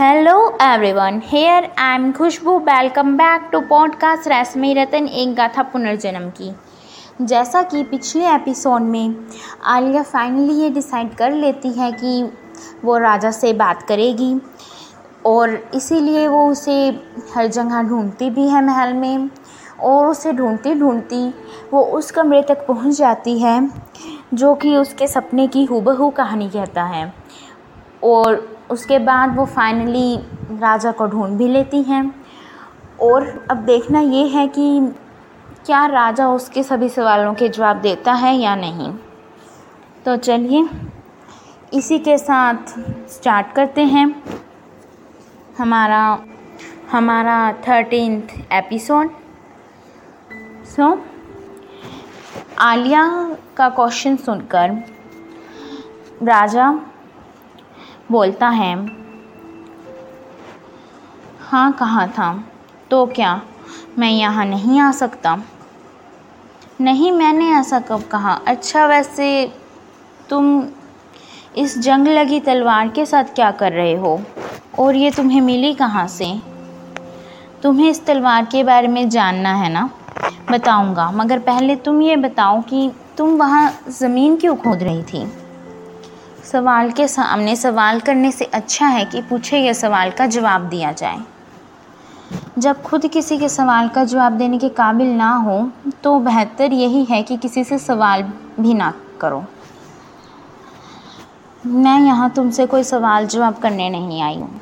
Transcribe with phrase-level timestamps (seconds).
[0.00, 6.30] Hello everyone, here I am Khushboo welcome back to podcast Rashmi Ratan एक गाथा पुनर्जन्म
[6.30, 6.54] की।
[7.22, 9.16] जैसा कि पिछले एपिसोड में
[9.64, 12.32] आलिया फाइनली ये डिसाइड कर लेती है कि
[12.84, 14.40] वो राजा से बात करेगी
[15.26, 17.02] और इसीलिए वो उसे
[17.34, 19.30] हर जगह ढूंढती भी है महल में
[19.80, 21.34] और उसे ढूंढती ढूंढती
[21.72, 23.70] वो उस कमरे तक पहुँच जाती है
[24.34, 27.27] जो कि उसके सपने की हूबहू कहानी कहता है।
[28.04, 30.16] और उसके बाद वो फाइनली
[30.50, 32.24] राजा को ढूंढ भी लेती हैं।
[33.00, 34.94] और अब देखना ये है कि
[35.66, 38.94] क्या राजा उसके सभी सवालों के जवाब देता है या नहीं।
[40.04, 40.68] तो चलिए,
[41.72, 42.56] इसी के साथ
[43.08, 44.22] स्टार्ट करते हैं।
[45.58, 46.18] हमारा
[46.92, 49.10] हमारा थर्टीनथ एपिसोड
[50.64, 51.04] सो
[52.58, 54.70] आलिया का क्वेश्चन सुनकर
[56.22, 56.80] राजा
[58.12, 58.86] बोलता है।
[61.40, 62.44] हाँ कहाँ था।
[62.90, 63.42] तो क्या
[63.98, 65.42] मैं यहाँ नहीं आ सकता?
[66.80, 68.32] नहीं, मैंने ऐसा कब कहा?
[68.32, 69.52] अच्छा वैसे
[70.30, 70.66] तुम
[71.56, 74.20] इस जंग लगी तलवार के साथ क्या कर रहे हो?
[74.78, 76.40] और ये तुम्हें मिली कहाँ से?
[77.62, 79.90] तुम्हें इस तलवार के बारे में जानना है ना?
[80.50, 85.37] बताऊँगा। मगर पहले तुम ये बताओ कि तुम वहाँ ज़मीन क्यों खोद रही थी?
[86.48, 90.92] सवाल के सामने सवाल करने से अच्छा है कि पूछे गए सवाल का जवाब दिया
[90.92, 91.18] जाए।
[92.58, 95.58] जब खुद किसी के सवाल का जवाब देने के काबिल ना हो
[96.02, 98.22] तो बेहतर यही है कि किसी से सवाल
[98.60, 99.44] भी ना करो।
[101.66, 104.60] मैं यहाँ तुमसे कोई सवाल जवाब करने नहीं आई हूँ।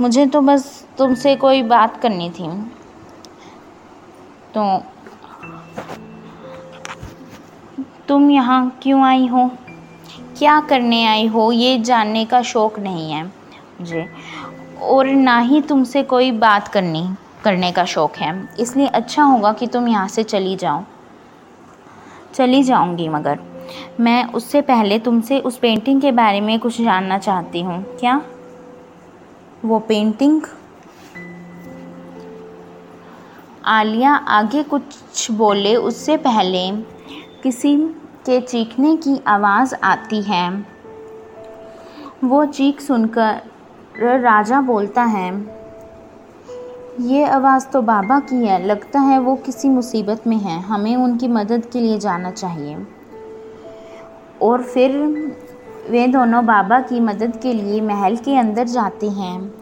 [0.00, 0.66] मुझे तो बस
[0.98, 2.48] तुमसे कोई बात करनी थी।
[4.54, 4.82] तो
[8.08, 9.50] तुम यहाँ क्यों आई हो?
[10.38, 13.24] क्या करने आई हो, ये जानने का शौक़ नहीं है
[13.80, 14.08] मुझे।
[14.82, 17.08] और ना ही तुमसे कोई बात करनी,
[17.44, 20.84] करने का शौक़ है। इसलिए अच्छा होगा कि तुम यहाँ से चली जाओ।
[22.34, 23.38] चली जाऊँगी मगर।
[24.00, 28.22] मैं उससे पहले तुमसे उस पेंटिंग के बारे में कुछ जानना चाहती हूँ। क्या?
[29.64, 30.42] वो पेंटिंग
[33.64, 36.70] आलिया आगे कुछ बोले, उससे पहले
[37.42, 37.76] किसी
[38.28, 40.66] के चीखने की आवाज़ आती है।
[42.24, 43.40] वो चीख सुनकर
[44.20, 45.28] राजा बोलता है,
[47.00, 51.28] ये आवाज़ तो बाबा की है। लगता है वो किसी मुसीबत में है। हमें उनकी
[51.28, 52.86] मदद के लिए जाना चाहिए।
[54.42, 54.96] और फिर
[55.90, 59.52] वे दोनों बाबा की मदद के लिए महल के अंदर जाते हैं।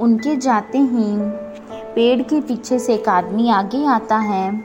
[0.00, 1.06] उनके जाते ही
[1.94, 4.64] पेड़ के पीछे से एक आदमी आगे आता है।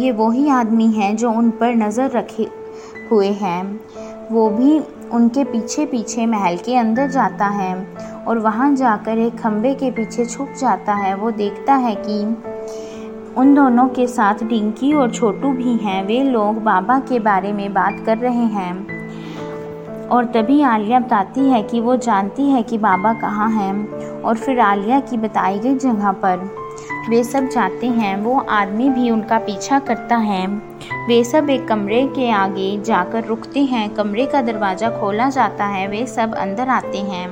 [0.00, 2.63] ये वही आदमी है जो उन पर नज़र रखे
[3.10, 3.80] हुए हैं।
[4.30, 4.78] वो भी
[5.12, 7.74] उनके पीछे पीछे महल के अंदर जाता है
[8.26, 12.20] और वहाँ जाकर एक खंभे के पीछे छुप जाता है। वो देखता है कि
[13.36, 17.72] उन दोनों के साथ डिंकी और छोटू भी हैं। वे लोग बाबा के बारे में
[17.74, 18.72] बात कर रहे हैं
[20.08, 24.60] और तभी आलिया बताती है कि वो जानती है कि बाबा कहाँ हैं और फिर
[24.60, 26.63] आलिया की बताई गई जगह पर।
[27.08, 30.46] वे सब जाते हैं, वो आदमी भी उनका पीछा करता है।
[31.08, 35.86] वे सब एक कमरे के आगे जाकर रुकते हैं, कमरे का दरवाज़ा खोला जाता है,
[35.88, 37.28] वे सब अंदर आते हैं।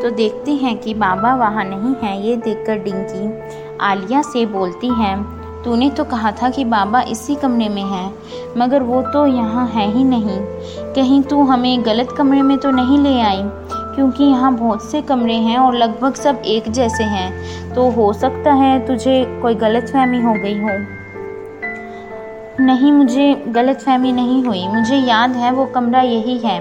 [0.00, 5.16] तो देखते हैं कि बाबा वहाँ नहीं है, ये देखकर डिंकी आलिया से बोलती है,
[5.64, 8.06] तूने तो कहा था कि बाबा इसी कमरे में है,
[8.58, 10.38] मगर वो तो यहाँ है ही नहीं।
[10.94, 13.42] कहीं तू हमें गलत कमरे में तो नहीं ले आई,
[13.94, 18.52] क्योंकि यहाँ बहुत से कमरे हैं और लगभग सब एक जैसे हैं। तो हो सकता
[18.52, 20.76] है तुझे कोई गलत फहमी हो गई हो।
[22.60, 26.58] नहीं, मुझे गलत फहमी नहीं हुई। मुझे याद है, वो कमरा यही है।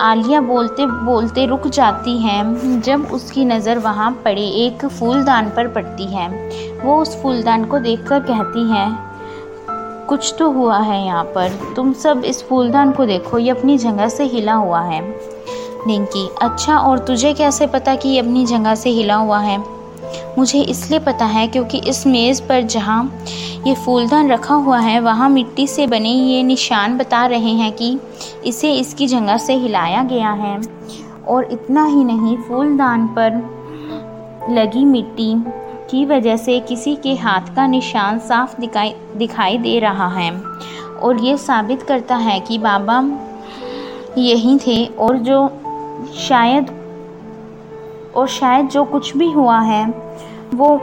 [0.00, 6.06] आलिया बोलते बोलते रुक जाती है। जब उसकी नज़र वहाँ पड़े, एक फूलदान पर पड़ती
[6.06, 6.28] है।
[6.80, 8.86] वो उस फूलदान को देखकर कहती है,
[10.08, 14.08] कुछ तो हुआ है यहाँ पर। तुम सब इस फूलदान को देखो, ये अपनी जगह
[14.08, 15.02] से हिला हुआ है।
[15.86, 19.81] निंकी अच्छा और तुझे कैसे पता कि ये अपनी जगह से हिला हुआ है?
[20.38, 23.04] मुझे इसलिए पता है क्योंकि इस मेज़ पर जहाँ
[23.66, 27.98] ये फूलदान रखा हुआ है, वहाँ मिट्टी से बने ये निशान बता रहे हैं कि
[28.46, 30.60] इसे इसकी जगह से हिलाया गया है।
[31.28, 33.40] और इतना ही नहीं, फूलदान पर
[34.50, 35.34] लगी मिट्टी
[35.90, 40.30] की वजह से किसी के हाथ का निशान साफ़ दिखाई दिखाई दे रहा है।
[41.02, 43.02] और ये साबित करता है कि बाबा
[44.18, 45.48] यही थे और जो
[46.18, 46.70] शायद,
[48.16, 50.01] और शायद जो कुछ भी हुआ है
[50.54, 50.74] वो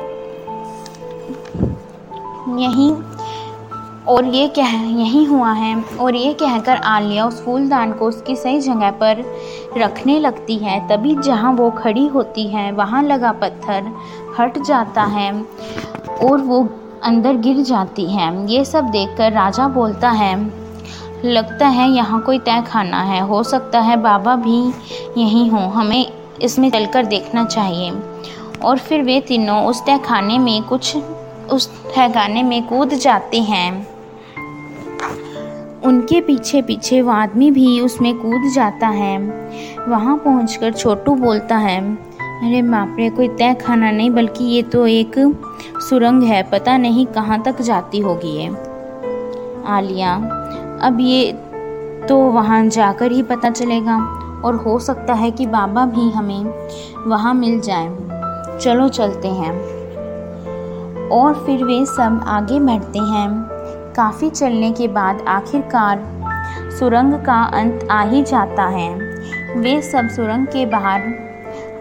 [2.59, 2.91] यहीं
[4.07, 8.59] और ये कह, यही हुआ है और ये कहकर आलिया उस फूलदान को उसकी सही
[8.59, 9.23] जगह पर
[9.77, 13.91] रखने लगती है। तभी जहाँ वो खड़ी होती है, वहाँ लगा पत्थर,
[14.39, 15.31] हट जाता है
[16.23, 16.67] और वो
[17.03, 20.35] अंदर गिर जाती है। ये सब देखकर राजा बोलता है,
[21.25, 24.59] लगता है यहाँ कोई तय खाना है। हो सकता है बाबा भी
[25.17, 26.05] यहीं हो। हमें
[26.41, 27.91] इसमें चलकर देखना चाहिए।
[28.63, 30.95] और फिर वे तीनों उस तय खाने में कुछ,
[31.51, 33.87] उस तहखाने में कूद जाते हैं।
[35.83, 39.17] उनके पीछे पीछे वो आदमी भी उसमें कूद जाता है।
[39.87, 41.79] वहाँ पहुँच छोटू बोलता है,
[42.19, 45.15] अरे बाप रे, कोई तय खाना नहीं, बल्कि ये तो एक
[45.89, 48.47] सुरंग है, पता नहीं कहाँ तक जाती होगी ये।
[49.67, 50.15] आलिया,
[50.81, 51.31] अब ये
[52.09, 53.97] तो वहाँ जाकर ही पता चलेगा,
[54.45, 56.43] और हो सकता है कि बाबा भी हमें
[57.07, 57.87] वहाँ मिल जाए।
[58.61, 59.79] चलो चलते हैं।
[61.09, 63.29] और फिर वे सब आगे बढ़ते हैं।
[63.95, 66.03] काफ़ी चलने के बाद आखिरकार
[66.79, 68.95] सुरंग का अंत आ ही जाता है।
[69.57, 71.01] वे सब सुरंग के बाहर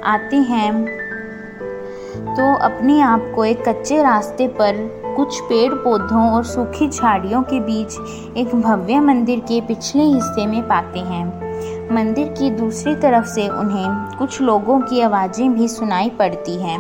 [0.05, 0.99] आते हैं।
[2.29, 7.61] तो अपने आप को एक कच्चे रास्ते पर कुछ पेड़ पौधों और सूखी झाड़ियों के
[7.61, 7.95] बीच
[8.37, 11.48] एक भव्य मंदिर के पिछले हिस्से में पाते हैं।
[11.93, 16.79] मंदिर की दूसरी तरफ़ से उन्हें कुछ लोगों की आवाज़ें भी सुनाई पड़ती हैं।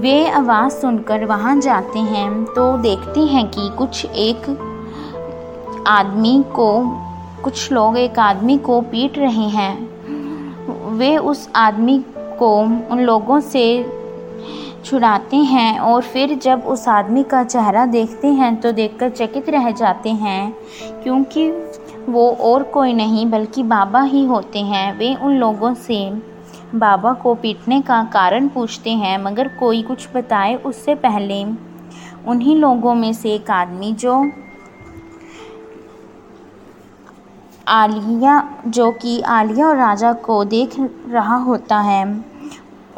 [0.00, 4.48] वे आवाज़ सुनकर वहाँ जाते हैं तो देखते हैं कि कुछ एक
[5.88, 6.68] आदमी को,
[7.44, 9.74] कुछ लोग एक आदमी को पीट रहे हैं।
[10.98, 11.98] वे उस आदमी
[12.38, 12.56] को
[12.90, 13.64] उन लोगों से
[14.84, 19.70] छुड़ाते हैं और फिर जब उस आदमी का चेहरा देखते हैं तो देखकर चकित रह
[19.72, 20.54] जाते हैं,
[21.02, 21.50] क्योंकि
[22.08, 25.98] वो और कोई नहीं, बल्कि बाबा ही होते हैं। वे उन लोगों से
[26.74, 31.42] बाबा को पीटने का कारण पूछते हैं, मगर कोई कुछ बताए उससे पहले।
[32.26, 34.24] उन्हीं लोगों में से एक आदमी जो
[37.68, 40.76] आलिया, जो कि आलिया और राजा को देख
[41.08, 42.04] रहा होता है,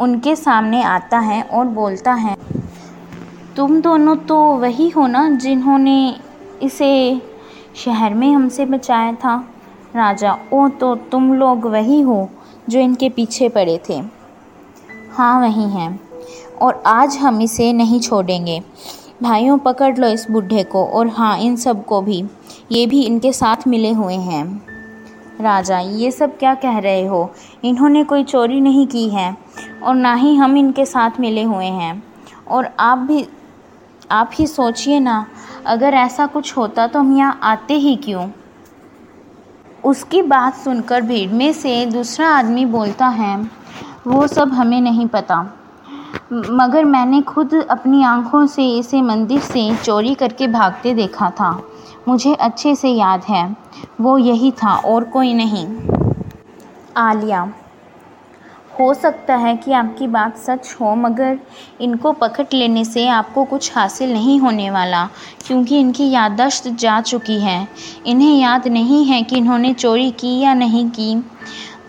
[0.00, 2.37] उनके सामने आता है और बोलता है,
[3.56, 6.14] तुम दोनों तो वही हो ना जिन्होंने
[6.62, 7.20] इसे
[7.76, 9.49] शहर में हमसे बचाया था।
[9.97, 12.29] राजा, ओ तो तुम लोग वही हो
[12.69, 14.03] जो इनके पीछे पड़े थे?
[15.12, 16.00] हाँ वही हैं।
[16.62, 18.62] और आज हम इसे नहीं छोड़ेंगे।
[19.23, 22.25] भाइयों, पकड़ लो इस बूढ़े को और हाँ इन सबको भी।
[22.73, 24.62] ये भी इनके साथ मिले हुए हैं।
[25.41, 27.31] राजा, ये सब क्या कह रहे हो?
[27.65, 29.37] इन्होंने कोई चोरी नहीं की है
[29.82, 32.03] और ना ही हम इनके साथ मिले हुए हैं।
[32.49, 33.29] और आप भी,
[34.11, 35.26] आप ही सोचिए ना
[35.69, 38.29] अगर ऐसा कुछ होता तो हम यहाँ आते ही क्यों?
[39.85, 43.37] उसकी बात सुनकर भीड़ में से दूसरा आदमी बोलता है
[44.06, 45.41] वो सब हमें नहीं पता।
[46.32, 51.50] मगर मैंने खुद अपनी आँखों से इसे मंदिर से चोरी करके भागते देखा था।
[52.09, 53.56] मुझे अच्छे से याद है।
[54.00, 55.67] वो यही था और कोई नहीं।
[56.97, 57.53] आलिया
[58.80, 61.38] हो सकता है कि आपकी बात सच हो, मगर
[61.80, 65.04] इनको पकड़ लेने से आपको कुछ हासिल नहीं होने वाला,
[65.46, 67.69] क्योंकि इनकी याददाश्त जा चुकी है।
[68.06, 71.25] इन्हें याद नहीं है कि इन्होंने चोरी की या नहीं की,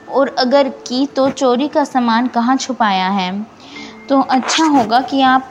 [0.10, 3.32] और अगर की तो चोरी का सामान कहाँ छुपाया है।
[4.10, 5.50] तो अच्छा होगा कि आप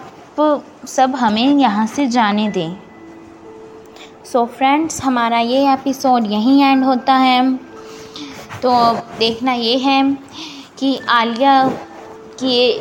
[0.89, 2.77] सब हमें यहाँ से जाने दें।
[4.25, 7.55] सो so फ्रेंड्स हमारा ये एपिसोड यहीं एंड होता है।
[8.63, 8.73] तो
[9.19, 10.03] देखना ये है
[10.79, 11.69] कि आलिया
[12.41, 12.81] की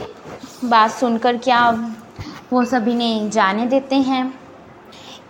[0.66, 1.70] बात सुनकर क्या
[2.54, 4.40] वो सभी ने जाने देते हैं?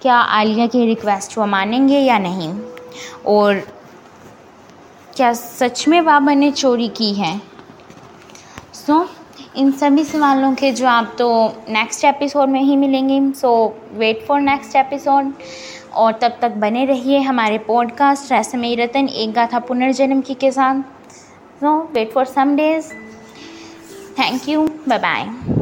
[0.01, 2.59] क्या आलिया की रिक्वेस्ट वो मानेंगे या नहीं?
[3.25, 3.55] और
[5.15, 7.41] क्या सच में बाबा ने चोरी की है?
[8.73, 9.09] सो so,
[9.55, 14.75] इन सभी सवालों के जवाब तो नेक्स्ट एपिसोड में ही मिलेंगे। So wait for next
[14.75, 15.33] episode
[15.93, 20.96] और तब तक बने रहिए हमारे पॉडकास्ट रहस्यमयी रतन एक गाथा पुनर्जन्म की के साथ।
[21.59, 22.93] so wait for some days.
[24.15, 24.67] Thank you.
[24.87, 25.56] Bye bye